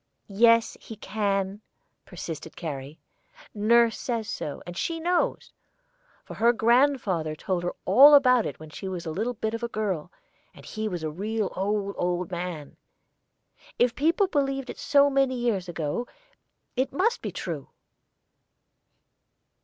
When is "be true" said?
17.21-17.69